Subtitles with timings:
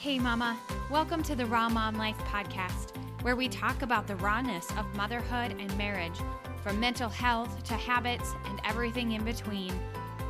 [0.00, 0.58] Hey, Mama.
[0.90, 5.54] Welcome to the Raw Mom Life podcast, where we talk about the rawness of motherhood
[5.60, 6.18] and marriage,
[6.62, 9.70] from mental health to habits and everything in between,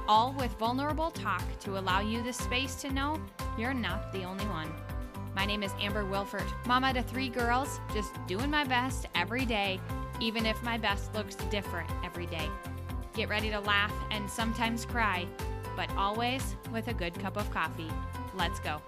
[0.09, 3.22] all with vulnerable talk to allow you the space to know
[3.56, 4.72] you're not the only one.
[5.37, 9.80] My name is Amber Wilford, mama to three girls, just doing my best every day,
[10.21, 12.50] even if my best looks different every day.
[13.14, 15.28] Get ready to laugh and sometimes cry,
[15.76, 17.88] but always with a good cup of coffee.
[18.34, 18.82] Let's go.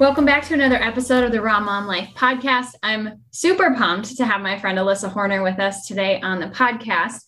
[0.00, 2.68] Welcome back to another episode of the Raw Mom Life podcast.
[2.82, 7.18] I'm super pumped to have my friend Alyssa Horner with us today on the podcast.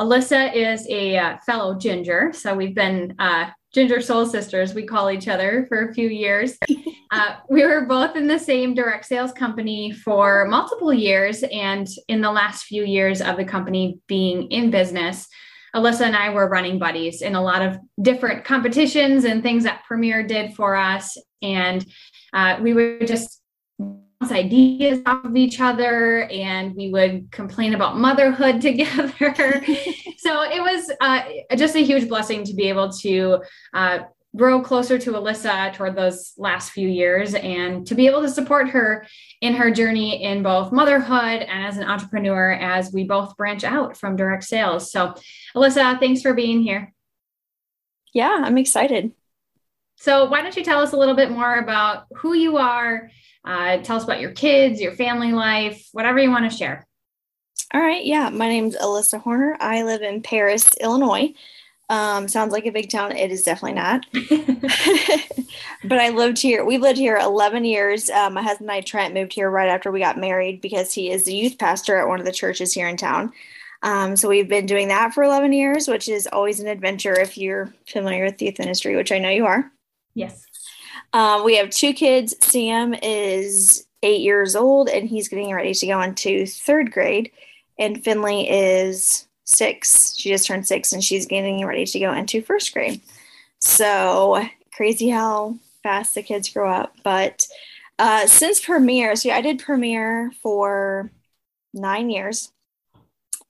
[0.00, 4.72] Alyssa is a uh, fellow ginger, so we've been uh, ginger soul sisters.
[4.72, 6.56] We call each other for a few years.
[7.10, 12.20] Uh, we were both in the same direct sales company for multiple years, and in
[12.20, 15.28] the last few years of the company being in business,
[15.74, 19.84] Alyssa and I were running buddies in a lot of different competitions and things that
[19.84, 21.16] Premier did for us.
[21.42, 21.84] And
[22.34, 23.40] uh, we would just
[23.78, 29.12] bounce ideas off of each other and we would complain about motherhood together.
[30.18, 31.22] so it was uh,
[31.56, 34.00] just a huge blessing to be able to uh,
[34.36, 38.68] grow closer to Alyssa toward those last few years and to be able to support
[38.70, 39.06] her
[39.40, 43.96] in her journey in both motherhood and as an entrepreneur as we both branch out
[43.96, 44.90] from direct sales.
[44.90, 45.14] So,
[45.54, 46.92] Alyssa, thanks for being here.
[48.12, 49.12] Yeah, I'm excited.
[49.96, 53.10] So, why don't you tell us a little bit more about who you are?
[53.44, 56.86] Uh, tell us about your kids, your family life, whatever you want to share.
[57.72, 58.04] All right.
[58.04, 58.30] Yeah.
[58.30, 59.56] My name's Alyssa Horner.
[59.60, 61.34] I live in Paris, Illinois.
[61.90, 63.12] Um, sounds like a big town.
[63.12, 64.06] It is definitely not.
[65.84, 66.64] but I lived here.
[66.64, 68.08] We've lived here 11 years.
[68.10, 71.10] Um, my husband and I, Trent, moved here right after we got married because he
[71.10, 73.32] is the youth pastor at one of the churches here in town.
[73.82, 77.36] Um, so we've been doing that for 11 years, which is always an adventure if
[77.36, 79.70] you're familiar with youth ministry, which I know you are.
[80.14, 80.44] Yes.
[81.12, 82.34] Um, we have two kids.
[82.40, 87.30] Sam is eight years old and he's getting ready to go into third grade.
[87.78, 90.14] And Finley is six.
[90.16, 93.00] She just turned six and she's getting ready to go into first grade.
[93.60, 96.94] So crazy how fast the kids grow up.
[97.02, 97.46] But
[97.98, 101.10] uh, since Premier, yeah, I did Premier for
[101.72, 102.52] nine years.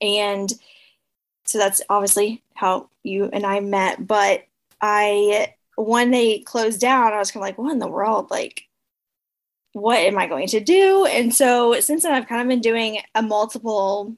[0.01, 0.53] And
[1.47, 4.07] so that's obviously how you and I met.
[4.07, 4.45] But
[4.81, 8.31] I when they closed down, I was kind of like, what in the world?
[8.31, 8.65] Like,
[9.73, 11.05] what am I going to do?
[11.07, 14.17] And so since then, I've kind of been doing a multiple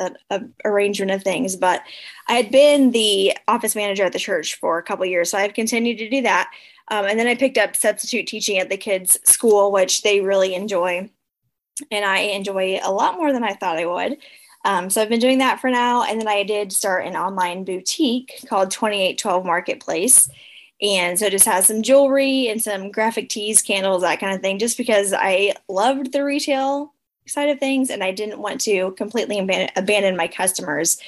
[0.00, 1.56] a, a arrangement of things.
[1.56, 1.82] But
[2.26, 5.54] I had been the office manager at the church for a couple years, so I've
[5.54, 6.50] continued to do that.
[6.88, 10.54] Um, and then I picked up substitute teaching at the kids' school, which they really
[10.54, 11.08] enjoy,
[11.90, 14.16] and I enjoy a lot more than I thought I would.
[14.64, 17.64] Um, so I've been doing that for now, and then I did start an online
[17.64, 20.28] boutique called 2812 Marketplace
[20.82, 24.58] and so just has some jewelry and some graphic tees, candles, that kind of thing,
[24.58, 26.94] just because I loved the retail
[27.26, 30.98] side of things and I didn't want to completely abandon, abandon my customers.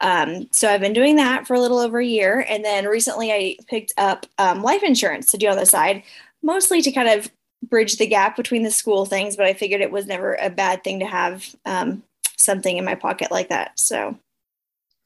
[0.00, 2.44] Um, so I've been doing that for a little over a year.
[2.48, 6.02] And then recently I picked up um, life insurance to do on the side,
[6.42, 7.30] mostly to kind of
[7.62, 10.82] bridge the gap between the school things, but I figured it was never a bad
[10.82, 12.02] thing to have um,
[12.36, 13.78] something in my pocket like that.
[13.78, 14.18] So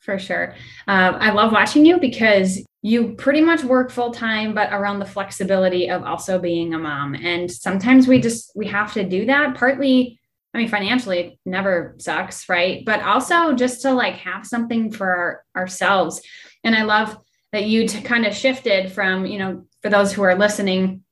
[0.04, 0.54] for sure.
[0.86, 5.06] Um, I love watching you because you pretty much work full time, but around the
[5.06, 7.14] flexibility of also being a mom.
[7.14, 9.56] And sometimes we just we have to do that.
[9.56, 10.20] Partly,
[10.52, 12.84] I mean, financially, it never sucks, right?
[12.84, 16.20] But also just to like have something for our, ourselves.
[16.62, 17.16] And I love
[17.52, 21.02] that you t- kind of shifted from, you know, for those who are listening,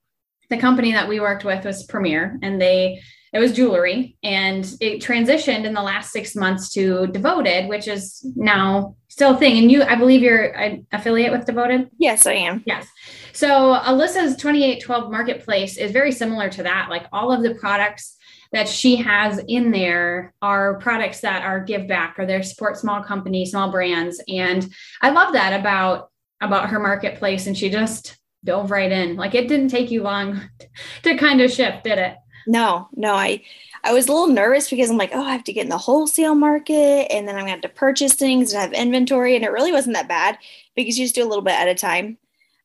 [0.50, 3.00] the company that we worked with was Premier, and they
[3.32, 8.24] it was jewelry and it transitioned in the last six months to devoted which is
[8.36, 9.58] now still a thing.
[9.58, 11.90] And you i believe you're an affiliate with devoted?
[11.98, 12.62] Yes i am.
[12.66, 12.86] Yes.
[13.32, 16.88] So alyssa's 2812 marketplace is very similar to that.
[16.90, 18.16] Like all of the products
[18.52, 23.02] that she has in there are products that are give back or they support small
[23.02, 24.22] companies small brands.
[24.28, 24.70] And
[25.00, 26.10] i love that about
[26.40, 29.16] about her marketplace and she just dove right in.
[29.16, 30.42] Like it didn't take you long
[31.04, 33.42] to kind of shift did it no, no, I
[33.84, 35.78] I was a little nervous because I'm like, oh, I have to get in the
[35.78, 39.34] wholesale market and then I'm gonna have to purchase things and have inventory.
[39.34, 40.38] And it really wasn't that bad
[40.76, 42.18] because you just do a little bit at a time.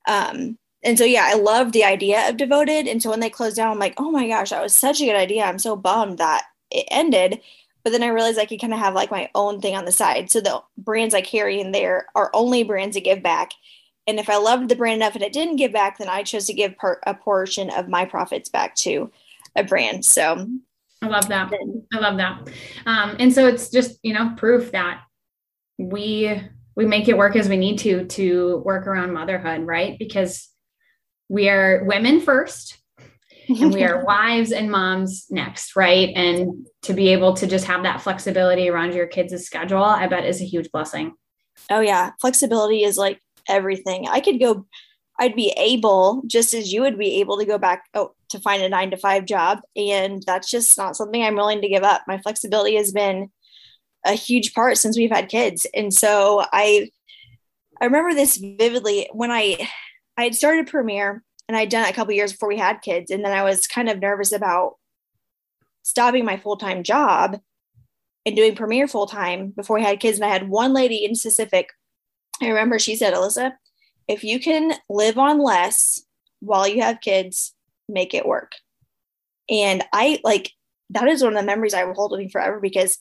[0.07, 2.87] Um, and so yeah, I love the idea of devoted.
[2.87, 5.05] And so when they closed down, I'm like, oh my gosh, that was such a
[5.05, 5.43] good idea.
[5.43, 7.41] I'm so bummed that it ended.
[7.83, 9.91] But then I realized I could kind of have like my own thing on the
[9.91, 10.29] side.
[10.29, 13.51] So the brands I carry in there are only brands that give back.
[14.05, 16.45] And if I loved the brand enough and it didn't give back, then I chose
[16.45, 16.75] to give
[17.05, 19.11] a portion of my profits back too
[19.57, 20.05] a brand.
[20.05, 20.47] So
[21.01, 21.51] I love that.
[21.93, 22.49] I love that.
[22.85, 25.01] Um, and so it's just, you know, proof that
[25.77, 26.41] we
[26.75, 29.97] we make it work as we need to to work around motherhood, right?
[29.99, 30.49] Because
[31.29, 32.77] we are women first
[33.49, 36.09] and we are wives and moms next, right?
[36.15, 40.25] And to be able to just have that flexibility around your kids' schedule, I bet
[40.25, 41.13] is a huge blessing.
[41.69, 44.07] Oh yeah, flexibility is like everything.
[44.07, 44.65] I could go
[45.19, 48.61] I'd be able just as you would be able to go back oh, to find
[48.61, 52.03] a 9 to 5 job and that's just not something I'm willing to give up.
[52.07, 53.29] My flexibility has been
[54.05, 55.65] a huge part since we've had kids.
[55.73, 56.89] And so I
[57.79, 59.67] I remember this vividly when I
[60.17, 63.11] I had started Premier and I'd done it a couple years before we had kids.
[63.11, 64.75] And then I was kind of nervous about
[65.83, 67.39] stopping my full time job
[68.25, 70.17] and doing Premier full time before we had kids.
[70.17, 71.69] And I had one lady in specific.
[72.41, 73.53] I remember she said, Alyssa,
[74.07, 76.01] if you can live on less
[76.39, 77.53] while you have kids,
[77.89, 78.53] make it work.
[79.49, 80.51] And I like
[80.91, 82.97] that is one of the memories I will hold with me forever because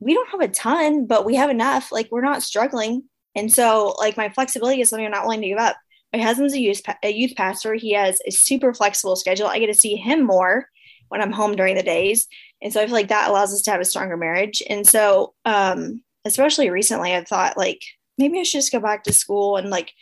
[0.00, 1.90] we don't have a ton, but we have enough.
[1.90, 3.04] Like we're not struggling.
[3.34, 5.76] And so like my flexibility is something I'm not willing to give up
[6.14, 7.74] my husband's a youth a youth pastor.
[7.74, 9.48] He has a super flexible schedule.
[9.48, 10.68] I get to see him more
[11.08, 12.28] when I'm home during the days,
[12.62, 14.62] and so I feel like that allows us to have a stronger marriage.
[14.70, 17.82] And so, um, especially recently, I've thought like
[18.18, 19.92] maybe I should just go back to school and like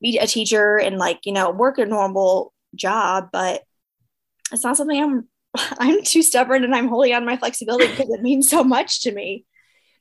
[0.00, 3.62] be a teacher and like you know work a normal job, but
[4.52, 5.28] it's not something I'm
[5.78, 9.12] I'm too stubborn and I'm holding on my flexibility because it means so much to
[9.12, 9.44] me.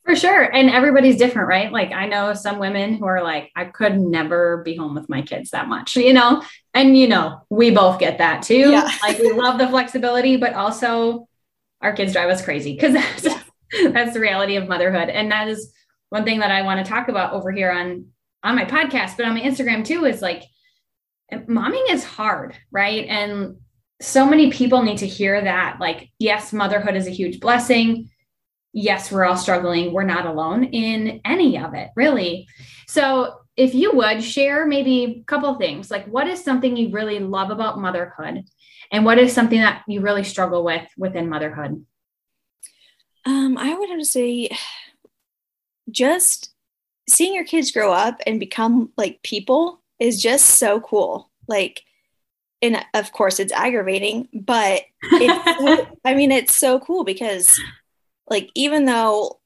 [0.06, 0.44] For sure.
[0.44, 1.72] And everybody's different, right?
[1.72, 5.22] Like I know some women who are like, I could never be home with my
[5.22, 6.44] kids that much, you know?
[6.74, 8.72] And you know, we both get that too.
[8.72, 8.90] Yeah.
[9.02, 11.30] like we love the flexibility, but also
[11.82, 13.46] our kids drive us crazy because that's,
[13.94, 15.08] that's the reality of motherhood.
[15.08, 15.72] And that is
[16.14, 18.06] one thing that I want to talk about over here on
[18.44, 20.44] on my podcast, but on my Instagram too, is like
[21.32, 23.06] momming is hard, right?
[23.08, 23.58] And
[24.02, 25.78] so many people need to hear that.
[25.80, 28.10] Like, yes, motherhood is a huge blessing
[28.74, 29.94] yes, we're all struggling.
[29.94, 32.48] We're not alone in any of it, really.
[32.88, 37.20] So, if you would share maybe a couple things, like what is something you really
[37.20, 38.46] love about motherhood,
[38.92, 41.86] and what is something that you really struggle with within motherhood?
[43.26, 44.50] Um, I would have to say,
[45.94, 46.54] just
[47.08, 51.30] seeing your kids grow up and become like people is just so cool.
[51.48, 51.84] Like,
[52.62, 57.60] and of course, it's aggravating, but it's, I mean, it's so cool because
[58.30, 59.40] like even though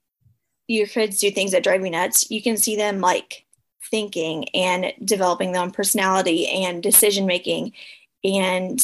[0.67, 3.45] your kids do things that drive you nuts, you can see them like
[3.89, 7.73] thinking and developing their own personality and decision making.
[8.23, 8.79] And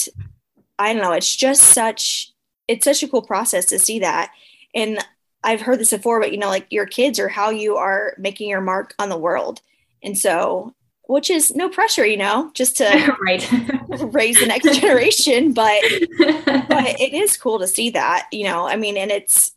[0.79, 2.31] I don't know, it's just such
[2.67, 4.31] it's such a cool process to see that.
[4.73, 4.99] And
[5.43, 8.49] I've heard this before, but you know, like your kids are how you are making
[8.49, 9.61] your mark on the world.
[10.01, 10.73] And so
[11.07, 12.85] which is no pressure, you know, just to
[13.21, 13.47] right.
[14.13, 15.53] raise the next generation.
[15.53, 15.81] But
[16.17, 18.67] but it is cool to see that, you know.
[18.67, 19.51] I mean, and it's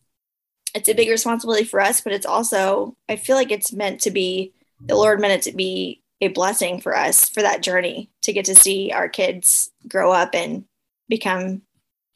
[0.75, 4.11] it's a big responsibility for us, but it's also, I feel like it's meant to
[4.11, 4.53] be,
[4.85, 8.45] the Lord meant it to be a blessing for us for that journey to get
[8.47, 10.67] to see our kids grow up and
[11.09, 11.63] become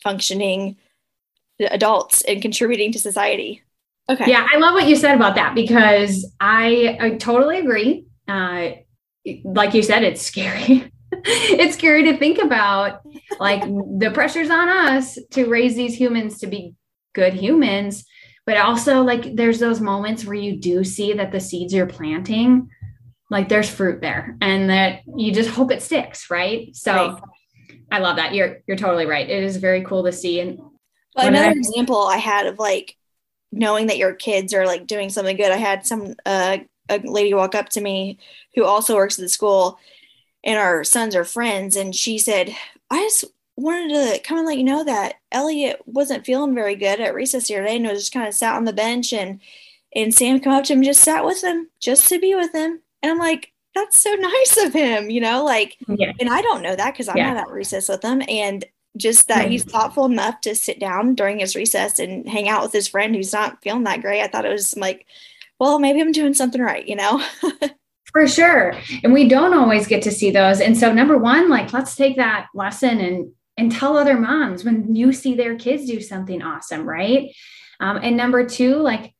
[0.03, 0.77] functioning
[1.61, 3.63] adults and contributing to society.
[4.09, 4.29] Okay.
[4.29, 8.07] Yeah, I love what you said about that because I, I totally agree.
[8.27, 8.71] Uh,
[9.45, 10.91] like you said, it's scary.
[11.13, 13.03] it's scary to think about
[13.39, 16.75] like the pressures on us to raise these humans to be
[17.15, 18.05] good humans
[18.47, 22.69] but also like there's those moments where you do see that the seeds you're planting
[23.29, 27.23] like there's fruit there and that you just hope it sticks right so right.
[27.91, 30.61] i love that you're you're totally right it is very cool to see and
[31.17, 32.97] well, another I, example i had of like
[33.53, 37.35] knowing that your kids are like doing something good i had some uh, a lady
[37.35, 38.19] walk up to me
[38.55, 39.79] who also works at the school
[40.45, 42.55] and our sons are friends and she said
[42.91, 43.25] i just
[43.61, 47.49] wanted to come and let you know that Elliot wasn't feeling very good at recess
[47.49, 49.41] the other day and was just kind of sat on the bench and
[49.95, 52.81] and Sam come up to him just sat with him just to be with him.
[53.03, 56.13] And I'm like, that's so nice of him, you know, like yeah.
[56.19, 57.35] and I don't know that because I'm yeah.
[57.35, 58.23] not at recess with him.
[58.29, 58.65] And
[58.97, 62.73] just that he's thoughtful enough to sit down during his recess and hang out with
[62.73, 64.23] his friend who's not feeling that great.
[64.23, 65.07] I thought it was like,
[65.59, 67.23] well, maybe I'm doing something right, you know?
[68.13, 68.75] For sure.
[69.05, 70.61] And we don't always get to see those.
[70.61, 74.97] And so number one, like let's take that lesson and and tell other moms when
[74.97, 77.31] you see their kids do something awesome, right?
[77.79, 79.15] Um, and number two, like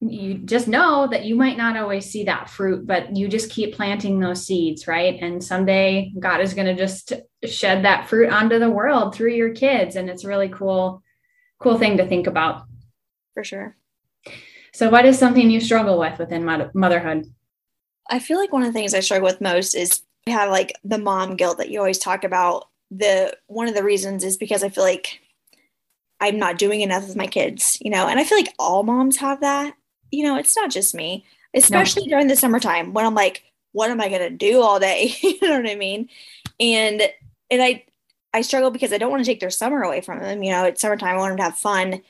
[0.00, 3.74] you just know that you might not always see that fruit, but you just keep
[3.74, 5.18] planting those seeds, right?
[5.20, 7.12] And someday God is going to just
[7.44, 9.96] shed that fruit onto the world through your kids.
[9.96, 11.02] And it's a really cool,
[11.58, 12.62] cool thing to think about.
[13.34, 13.76] For sure.
[14.72, 17.24] So, what is something you struggle with within motherhood?
[18.08, 20.98] I feel like one of the things I struggle with most is have like the
[20.98, 24.68] mom guilt that you always talk about the one of the reasons is because I
[24.68, 25.20] feel like
[26.20, 29.16] I'm not doing enough with my kids, you know, and I feel like all moms
[29.18, 29.74] have that.
[30.10, 31.24] You know, it's not just me,
[31.54, 32.10] especially no.
[32.10, 35.14] during the summertime when I'm like, what am I going to do all day?
[35.22, 36.08] you know what I mean?
[36.60, 37.02] and
[37.50, 37.84] and I
[38.34, 40.42] I struggle because I don't want to take their summer away from them.
[40.42, 41.14] You know, it's summertime.
[41.14, 42.02] I want them to have fun.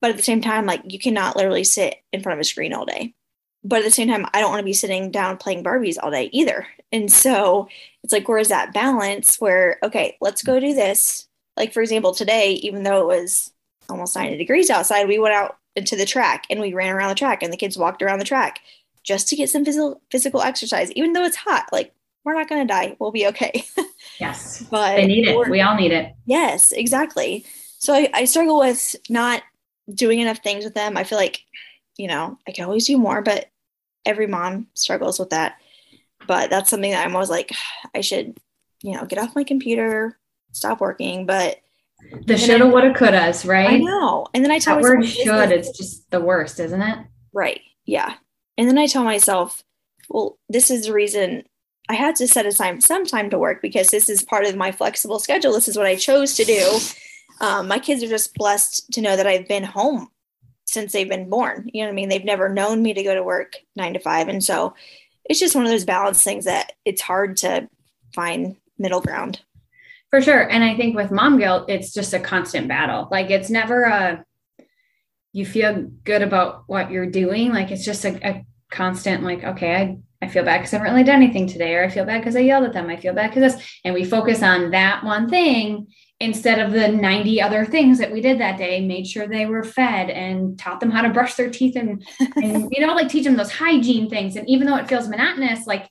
[0.00, 2.74] But at the same time, like you cannot literally sit in front of a screen
[2.74, 3.14] all day.
[3.62, 6.10] But at the same time, I don't want to be sitting down playing Barbies all
[6.10, 6.66] day either.
[6.92, 7.68] And so
[8.02, 11.26] it's like, where is that balance where, okay, let's go do this.
[11.56, 13.50] Like, for example, today, even though it was
[13.88, 17.14] almost 90 degrees outside, we went out into the track and we ran around the
[17.14, 18.60] track and the kids walked around the track
[19.02, 21.66] just to get some physical physical exercise, even though it's hot.
[21.72, 21.92] Like,
[22.24, 22.96] we're not going to die.
[22.98, 23.64] We'll be okay.
[24.20, 24.64] yes.
[24.70, 25.50] But they need it.
[25.50, 26.14] We all need it.
[26.24, 27.44] Yes, exactly.
[27.78, 29.42] So I, I struggle with not
[29.92, 30.96] doing enough things with them.
[30.96, 31.44] I feel like,
[31.98, 33.50] you know, I can always do more, but
[34.06, 35.56] every mom struggles with that.
[36.26, 37.52] But that's something that I'm always like,
[37.94, 38.38] I should,
[38.82, 40.18] you know, get off my computer,
[40.52, 41.26] stop working.
[41.26, 41.60] But
[42.26, 43.70] the shoulda, woulda, couldas, right?
[43.70, 44.26] I know.
[44.34, 46.98] And then I tell that myself, word should, it's just the worst, isn't it?
[47.32, 47.60] Right.
[47.84, 48.14] Yeah.
[48.56, 49.62] And then I tell myself,
[50.08, 51.44] well, this is the reason
[51.88, 54.72] I had to set aside some time to work because this is part of my
[54.72, 55.52] flexible schedule.
[55.52, 56.78] This is what I chose to do.
[57.40, 60.08] Um, my kids are just blessed to know that I've been home
[60.66, 61.68] since they've been born.
[61.72, 62.08] You know what I mean?
[62.08, 64.28] They've never known me to go to work nine to five.
[64.28, 64.74] And so
[65.24, 67.68] it's just one of those balance things that it's hard to
[68.14, 69.40] find middle ground.
[70.14, 70.48] For sure.
[70.48, 73.08] And I think with mom guilt, it's just a constant battle.
[73.10, 74.24] Like it's never a,
[75.32, 77.52] you feel good about what you're doing.
[77.52, 80.92] Like it's just a, a constant, like, okay, I I feel bad because I haven't
[80.92, 82.88] really done anything today, or I feel bad because I yelled at them.
[82.88, 85.88] I feel bad because this, and we focus on that one thing
[86.20, 89.64] instead of the 90 other things that we did that day, made sure they were
[89.64, 92.06] fed and taught them how to brush their teeth and,
[92.36, 94.36] and you know, like teach them those hygiene things.
[94.36, 95.90] And even though it feels monotonous, like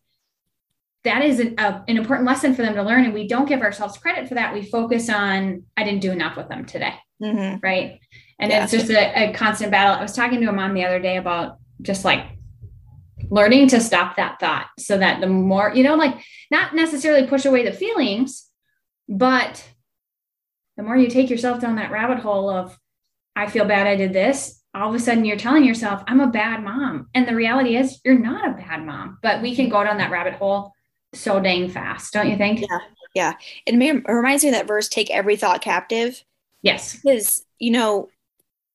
[1.03, 3.05] that is an, a, an important lesson for them to learn.
[3.05, 4.53] And we don't give ourselves credit for that.
[4.53, 6.93] We focus on, I didn't do enough with them today.
[7.21, 7.57] Mm-hmm.
[7.61, 7.99] Right.
[8.39, 8.63] And yeah.
[8.63, 9.95] it's just a, a constant battle.
[9.95, 12.25] I was talking to a mom the other day about just like
[13.29, 16.15] learning to stop that thought so that the more, you know, like
[16.51, 18.49] not necessarily push away the feelings,
[19.09, 19.63] but
[20.77, 22.77] the more you take yourself down that rabbit hole of,
[23.35, 26.27] I feel bad I did this, all of a sudden you're telling yourself, I'm a
[26.27, 27.07] bad mom.
[27.13, 30.11] And the reality is, you're not a bad mom, but we can go down that
[30.11, 30.73] rabbit hole
[31.13, 32.61] so dang fast, don't you think?
[32.61, 32.79] Yeah.
[33.13, 33.33] Yeah.
[33.65, 36.23] It, may, it reminds me of that verse, take every thought captive.
[36.61, 36.95] Yes.
[36.95, 38.09] Because, you know,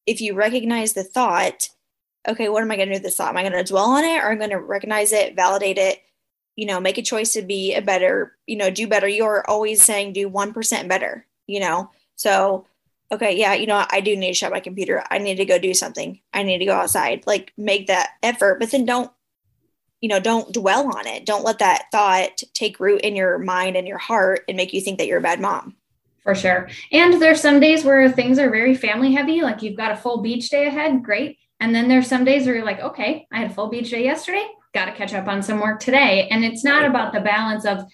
[0.07, 1.71] if you recognize the thought,
[2.29, 3.31] okay, what am I going to do with this thought?
[3.31, 6.01] Am I going to dwell on it or I'm going to recognize it, validate it,
[6.57, 9.09] you know, make a choice to be a better, you know, do better.
[9.09, 11.91] You're always saying do 1% better, you know?
[12.17, 12.67] So,
[13.11, 15.03] okay, yeah, you know, I do need to shut my computer.
[15.11, 16.21] I need to go do something.
[16.35, 19.11] I need to go outside, like make that effort, but then don't,
[20.01, 21.27] you know, don't dwell on it.
[21.27, 24.81] Don't let that thought take root in your mind and your heart and make you
[24.81, 25.77] think that you're a bad mom.
[26.23, 26.69] For sure.
[26.93, 30.21] And there's some days where things are very family heavy, like you've got a full
[30.21, 31.03] beach day ahead.
[31.03, 33.91] Great and then there's some days where you're like, okay, I had a full beach
[33.91, 36.29] day yesterday, got to catch up on some work today.
[36.31, 37.85] And it's not about the balance of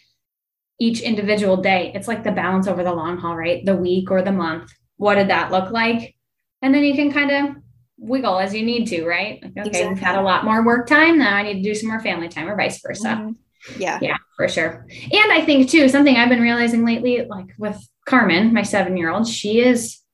[0.78, 1.92] each individual day.
[1.94, 3.64] It's like the balance over the long haul, right?
[3.64, 4.70] The week or the month.
[4.96, 6.14] What did that look like?
[6.60, 7.56] And then you can kind of
[8.04, 9.42] wiggle as you need to, right?
[9.42, 9.88] Like, okay, exactly.
[9.88, 11.18] we've had a lot more work time.
[11.18, 13.08] Now I need to do some more family time or vice versa.
[13.08, 13.80] Mm-hmm.
[13.80, 13.98] Yeah.
[14.02, 14.86] Yeah, for sure.
[14.90, 19.10] And I think too, something I've been realizing lately, like with Carmen, my seven year
[19.10, 20.04] old, she is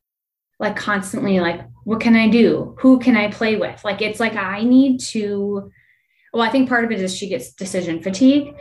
[0.61, 4.37] like constantly like what can i do who can i play with like it's like
[4.37, 5.73] i need to
[6.33, 8.55] well i think part of it is she gets decision fatigue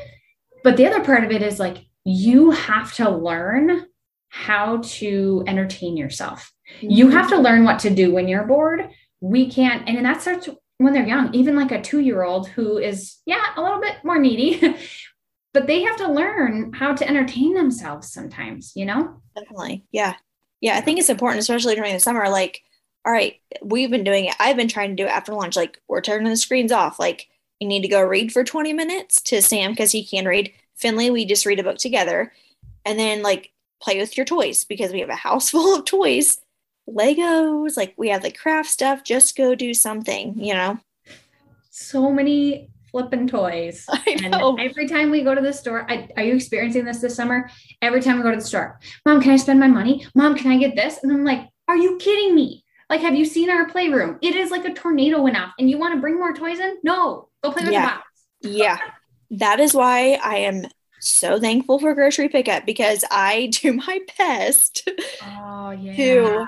[0.63, 3.85] but the other part of it is like you have to learn
[4.29, 6.89] how to entertain yourself mm-hmm.
[6.89, 8.89] you have to learn what to do when you're bored
[9.21, 12.77] we can't and that starts when they're young even like a two year old who
[12.77, 14.75] is yeah a little bit more needy
[15.53, 20.13] but they have to learn how to entertain themselves sometimes you know definitely yeah
[20.61, 22.29] yeah, I think it's important, especially during the summer.
[22.29, 22.63] Like,
[23.05, 24.35] all right, we've been doing it.
[24.39, 25.55] I've been trying to do it after lunch.
[25.55, 26.99] Like, we're turning the screens off.
[26.99, 27.27] Like,
[27.59, 30.51] you need to go read for 20 minutes to Sam because he can read.
[30.75, 32.33] Finley, we just read a book together.
[32.85, 36.39] And then, like, play with your toys because we have a house full of toys,
[36.95, 37.77] Legos.
[37.77, 39.03] Like, we have the craft stuff.
[39.03, 40.79] Just go do something, you know?
[41.69, 43.87] So many flipping toys.
[44.23, 47.49] And every time we go to the store, I, are you experiencing this this summer?
[47.81, 50.05] Every time we go to the store, mom, can I spend my money?
[50.15, 50.99] Mom, can I get this?
[51.03, 52.65] And I'm like, are you kidding me?
[52.89, 54.17] Like, have you seen our playroom?
[54.21, 56.77] It is like a tornado went off, and you want to bring more toys in?
[56.83, 57.81] No, go play with yeah.
[57.81, 58.07] the box.
[58.41, 58.77] yeah,
[59.31, 60.65] that is why I am
[60.99, 64.89] so thankful for grocery pickup because I do my best.
[65.23, 65.95] Oh yeah.
[65.95, 66.47] To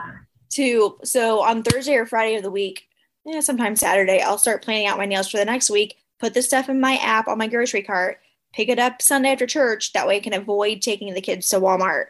[0.52, 2.88] to so on Thursday or Friday of the week,
[3.26, 6.42] yeah, sometimes Saturday, I'll start planning out my nails for the next week put the
[6.42, 8.20] stuff in my app on my grocery cart,
[8.54, 9.92] pick it up Sunday after church.
[9.92, 12.06] That way I can avoid taking the kids to Walmart.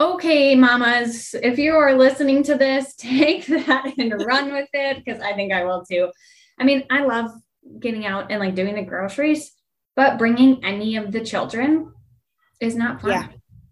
[0.00, 5.20] Okay, mamas, if you are listening to this, take that and run with it because
[5.20, 6.10] I think I will too.
[6.58, 7.30] I mean, I love
[7.78, 9.52] getting out and like doing the groceries,
[9.94, 11.92] but bringing any of the children
[12.60, 13.10] is not fun.
[13.10, 13.28] Yeah.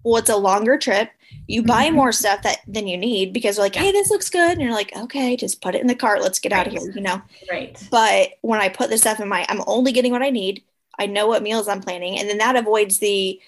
[0.08, 1.10] Well, it's a longer trip.
[1.46, 1.94] You buy Mhm.
[1.94, 4.52] more stuff that than you need because you're like, hey, this looks good.
[4.52, 6.22] And you're like, okay, just put it in the cart.
[6.22, 7.22] Let's get out of here, you know?
[7.50, 7.78] Right.
[7.90, 10.62] But when I put the stuff in my, I'm only getting what I need.
[10.98, 12.18] I know what meals I'm planning.
[12.18, 13.40] And then that avoids the,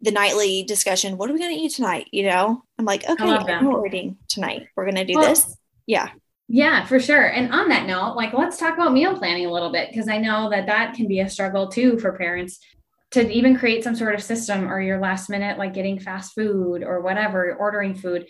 [0.00, 1.16] the nightly discussion.
[1.18, 2.08] What are we going to eat tonight?
[2.12, 3.62] You know, I'm like, okay, love I that.
[3.62, 4.68] know what we're eating tonight.
[4.76, 5.56] We're going to do Well, this.
[5.86, 6.10] Yeah.
[6.48, 7.26] Yeah, for sure.
[7.26, 10.18] And on that note, like let's talk about meal planning a little bit because I
[10.18, 12.58] know that that can be a struggle too for parents
[13.12, 16.82] to even create some sort of system or your last minute like getting fast food
[16.82, 18.26] or whatever, ordering food.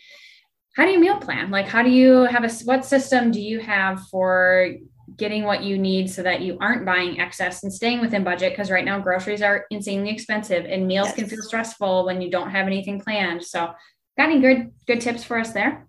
[0.77, 1.51] How do you meal plan?
[1.51, 4.73] Like how do you have a what system do you have for
[5.17, 8.71] getting what you need so that you aren't buying excess and staying within budget because
[8.71, 12.67] right now groceries are insanely expensive and meals can feel stressful when you don't have
[12.67, 13.45] anything planned.
[13.45, 13.73] So,
[14.17, 15.87] got any good good tips for us there?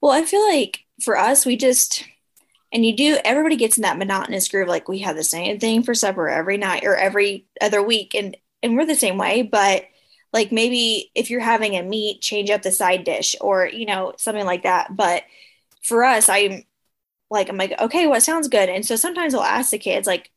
[0.00, 2.04] Well, I feel like for us, we just,
[2.74, 4.66] and you do, everybody gets in that monotonous groove.
[4.68, 8.14] Like we have the same thing for supper every night or every other week.
[8.16, 9.84] And, and we're the same way, but
[10.32, 14.12] like maybe if you're having a meat, change up the side dish or, you know,
[14.18, 14.94] something like that.
[14.94, 15.22] But
[15.82, 16.64] for us, I'm
[17.30, 18.68] like, I'm like, okay, what sounds good?
[18.68, 20.32] And so sometimes I'll ask the kids, like,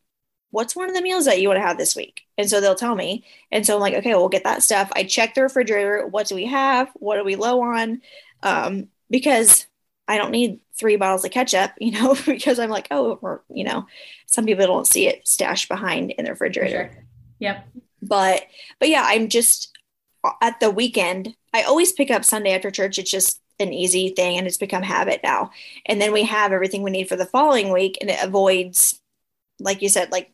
[0.52, 2.22] what's one of the meals that you want to have this week?
[2.38, 3.26] And so they'll tell me.
[3.52, 4.92] And so I'm like, okay, we'll get that stuff.
[4.96, 6.06] I check the refrigerator.
[6.06, 6.90] What do we have?
[6.94, 8.02] What are we low on?
[8.44, 9.66] Um, because
[10.08, 13.64] I don't need three bottles of ketchup, you know, because I'm like, oh, or, you
[13.64, 13.88] know,
[14.26, 16.92] some people don't see it stashed behind in the refrigerator.
[16.94, 17.04] sure.
[17.40, 17.68] Yep.
[18.02, 18.44] But,
[18.80, 19.76] but yeah, I'm just
[20.42, 21.36] at the weekend.
[21.54, 23.00] I always pick up Sunday after church.
[23.00, 25.52] It's just an easy thing and it's become habit now.
[25.86, 29.00] And then we have everything we need for the following week and it avoids,
[29.60, 30.32] like you said, like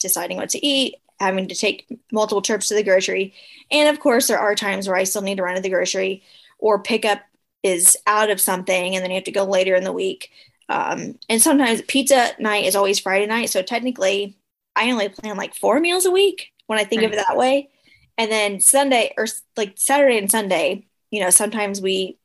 [0.00, 3.34] deciding what to eat, having to take multiple trips to the grocery.
[3.70, 6.22] And of course, there are times where I still need to run to the grocery
[6.58, 7.20] or pick up
[7.62, 10.30] is out of something and then you have to go later in the week.
[10.68, 13.50] Um, and sometimes pizza night is always Friday night.
[13.50, 14.36] So technically,
[14.76, 17.68] I only plan like four meals a week when I think of it that way.
[18.16, 19.26] And then Sunday or
[19.56, 22.18] like Saturday and Sunday, you know, sometimes we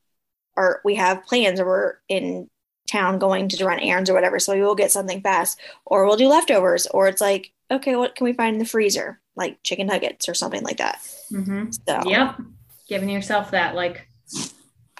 [0.56, 2.48] are we have plans or we're in
[2.86, 4.38] town going to run errands or whatever.
[4.38, 8.14] So we will get something fast or we'll do leftovers or it's like, okay, what
[8.14, 9.20] can we find in the freezer?
[9.34, 11.00] Like chicken nuggets or something like that.
[11.32, 11.72] Mm-hmm.
[11.86, 12.40] So Yep.
[12.88, 14.08] Giving yourself that like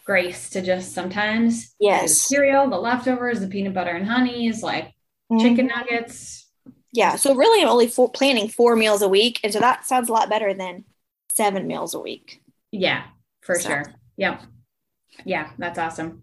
[0.06, 2.16] grace to just sometimes yes.
[2.16, 4.94] cereal, the leftovers, the peanut butter and honeys, like
[5.30, 5.40] Mhm.
[5.40, 6.48] chicken nuggets.
[6.92, 7.16] Yeah.
[7.16, 9.40] So really I'm only for, planning four meals a week.
[9.42, 10.84] And so that sounds a lot better than
[11.28, 12.40] seven meals a week.
[12.70, 13.02] Yeah,
[13.42, 13.68] for So.
[13.68, 13.94] sure.
[14.16, 14.42] Yep.
[15.24, 16.22] Yeah, that's awesome.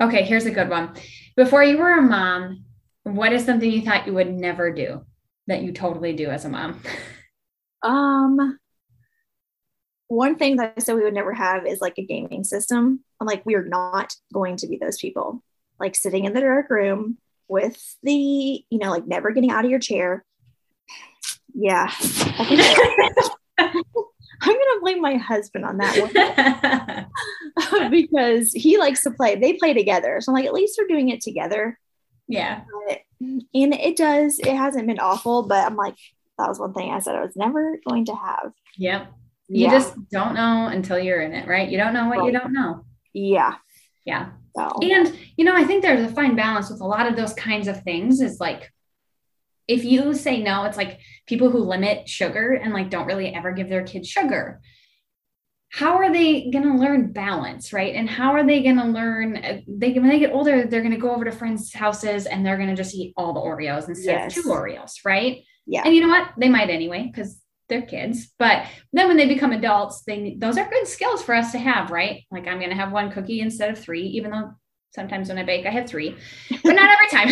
[0.00, 0.94] Okay, here's a good one.
[1.36, 2.64] Before you were a mom,
[3.02, 5.04] what is something you thought you would never do
[5.48, 6.80] that you totally do as a mom?
[7.82, 8.58] Um,
[10.08, 13.04] one thing that I said we would never have is like a gaming system.
[13.24, 15.42] I'm like, we are not going to be those people.
[15.80, 17.16] Like sitting in the dark room
[17.48, 20.24] with the, you know, like never getting out of your chair.
[21.54, 21.90] Yeah.
[23.58, 27.08] I'm gonna blame my husband on that
[27.70, 29.36] one because he likes to play.
[29.36, 30.20] They play together.
[30.20, 31.78] So I'm like, at least they're doing it together.
[32.28, 32.62] yeah.
[32.86, 35.94] But, and it does, it hasn't been awful, but I'm like,
[36.36, 38.52] that was one thing I said I was never going to have.
[38.76, 39.06] Yep.
[39.48, 39.70] You Yeah.
[39.70, 41.68] just don't know until you're in it, right?
[41.68, 42.84] You don't know what you don't know.
[43.14, 43.54] Yeah.
[44.04, 44.32] Yeah.
[44.56, 47.32] So And, you know, I think there's a fine balance with a lot of those
[47.32, 48.70] kinds of things is like,
[49.66, 53.52] if you say no, it's like people who limit sugar and like don't really ever
[53.52, 54.60] give their kids sugar.
[55.70, 57.94] How are they going to learn balance, right?
[57.96, 59.36] And how are they going to learn?
[59.38, 62.44] uh, They when they get older, they're going to go over to friends' houses and
[62.46, 64.36] they're going to just eat all the Oreos instead Yes.
[64.36, 65.42] of two Oreos, right?
[65.66, 65.82] yeah.
[65.84, 66.28] And you know what?
[66.38, 68.32] They might anyway because they're kids.
[68.38, 71.90] But then when they become adults, they those are good skills for us to have,
[71.90, 72.24] right?
[72.30, 74.52] Like I'm going to have one cookie instead of three, even though
[74.94, 76.16] sometimes when I bake I have three,
[76.62, 77.28] but not every time.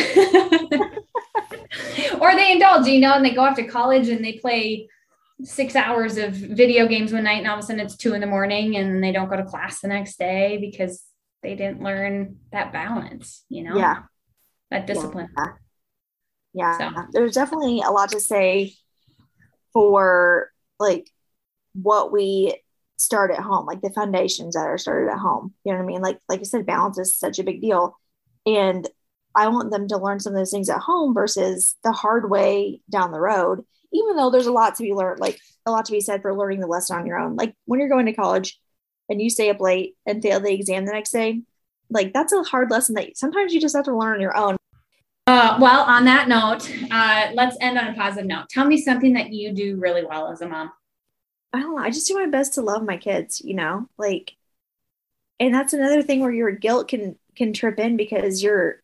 [2.20, 4.88] or they indulge, you know, and they go off to college and they play
[5.44, 8.20] six hours of video games one night, and all of a sudden it's two in
[8.20, 11.02] the morning, and they don't go to class the next day because
[11.42, 14.02] they didn't learn that balance, you know, Yeah.
[14.70, 15.28] that discipline.
[15.36, 15.46] Yeah.
[16.54, 16.78] Yeah.
[16.78, 17.02] So.
[17.12, 18.74] There's definitely a lot to say
[19.72, 21.10] for like
[21.74, 22.60] what we
[22.96, 25.54] start at home, like the foundations that are started at home.
[25.64, 26.02] You know what I mean?
[26.02, 27.96] Like like I said, balance is such a big deal.
[28.46, 28.88] And
[29.34, 32.80] I want them to learn some of those things at home versus the hard way
[32.90, 35.92] down the road, even though there's a lot to be learned, like a lot to
[35.92, 37.36] be said for learning the lesson on your own.
[37.36, 38.58] Like when you're going to college
[39.08, 41.42] and you stay up late and fail the exam the next day,
[41.88, 44.56] like that's a hard lesson that sometimes you just have to learn on your own.
[45.26, 48.48] Uh, well, on that note, uh, let's end on a positive note.
[48.48, 50.72] Tell me something that you do really well as a mom.
[51.52, 51.82] I don't know.
[51.82, 54.34] I just do my best to love my kids, you know, like,
[55.38, 58.82] and that's another thing where your guilt can can trip in because you're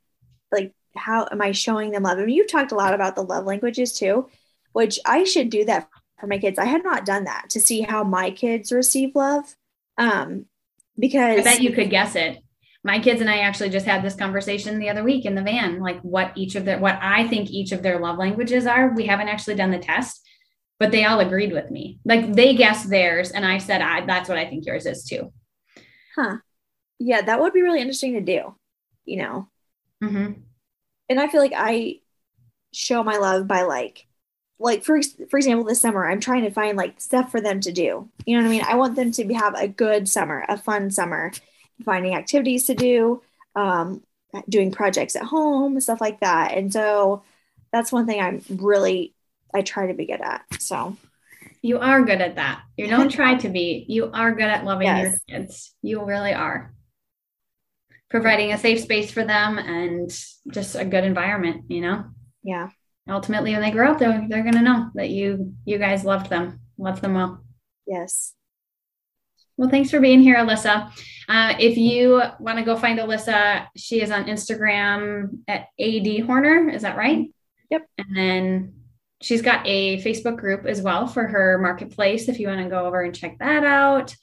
[0.50, 2.18] like, how am I showing them love?
[2.18, 4.28] I mean, you've talked a lot about the love languages too,
[4.72, 6.58] which I should do that for my kids.
[6.58, 9.54] I had not done that to see how my kids receive love.
[9.96, 10.46] Um,
[10.98, 12.42] because I bet you could guess it.
[12.84, 15.80] My kids and I actually just had this conversation the other week in the van,
[15.80, 18.94] like what each of their, what I think each of their love languages are.
[18.94, 20.24] We haven't actually done the test,
[20.78, 21.98] but they all agreed with me.
[22.04, 25.32] Like they guessed theirs, and I said, I, that's what I think yours is too.
[26.16, 26.36] Huh.
[27.00, 28.54] Yeah, that would be really interesting to do,
[29.04, 29.48] you know?
[30.02, 30.40] Mm-hmm.
[31.08, 31.96] And I feel like I
[32.72, 34.06] show my love by like,
[34.58, 37.72] like for for example, this summer I'm trying to find like stuff for them to
[37.72, 38.08] do.
[38.26, 38.64] You know what I mean?
[38.66, 41.32] I want them to have a good summer, a fun summer,
[41.84, 43.22] finding activities to do,
[43.54, 44.02] um,
[44.48, 46.52] doing projects at home, stuff like that.
[46.52, 47.22] And so
[47.72, 49.14] that's one thing I'm really
[49.54, 50.44] I try to be good at.
[50.58, 50.96] So
[51.62, 52.62] you are good at that.
[52.76, 53.84] You don't try to be.
[53.88, 55.18] You are good at loving yes.
[55.26, 55.74] your kids.
[55.82, 56.74] You really are.
[58.10, 60.10] Providing a safe space for them and
[60.50, 62.04] just a good environment, you know?
[62.42, 62.70] Yeah.
[63.08, 66.60] Ultimately when they grow up, they're they're gonna know that you you guys loved them,
[66.76, 67.42] loved them well.
[67.86, 68.34] Yes.
[69.58, 70.92] Well, thanks for being here, Alyssa.
[71.28, 76.70] Uh, if you want to go find Alyssa, she is on Instagram at AD Horner.
[76.70, 77.28] Is that right?
[77.70, 77.86] Yep.
[77.98, 78.74] And then
[79.20, 82.86] she's got a Facebook group as well for her marketplace if you want to go
[82.86, 84.14] over and check that out,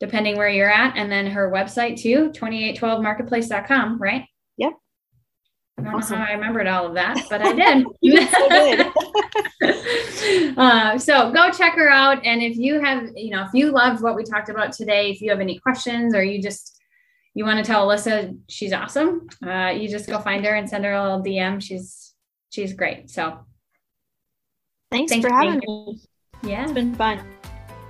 [0.00, 0.96] depending where you're at.
[0.96, 4.26] And then her website too, 2812marketplace.com, right?
[4.58, 4.72] Yep.
[5.78, 6.18] I don't awesome.
[6.18, 7.86] know how I remembered all of that, but I did.
[8.30, 8.92] so,
[10.56, 12.24] uh, so go check her out.
[12.24, 15.20] And if you have, you know, if you loved what we talked about today, if
[15.20, 16.78] you have any questions or you just
[17.34, 20.84] you want to tell Alyssa she's awesome, uh, you just go find her and send
[20.84, 21.62] her a little DM.
[21.62, 22.14] She's
[22.50, 23.10] she's great.
[23.10, 23.38] So
[24.92, 25.98] Thanks, Thanks for having me.
[26.42, 26.64] Yeah.
[26.64, 27.20] It's been fun.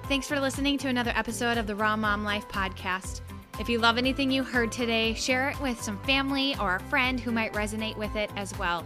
[0.04, 3.22] Thanks for listening to another episode of the Raw Mom Life podcast.
[3.58, 7.18] If you love anything you heard today, share it with some family or a friend
[7.18, 8.84] who might resonate with it as well.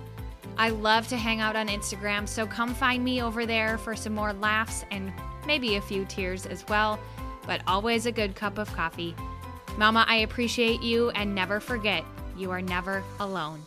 [0.58, 4.14] I love to hang out on Instagram, so come find me over there for some
[4.14, 5.12] more laughs and
[5.46, 6.98] maybe a few tears as well,
[7.46, 9.14] but always a good cup of coffee.
[9.76, 12.04] Mama, I appreciate you and never forget,
[12.36, 13.62] you are never alone.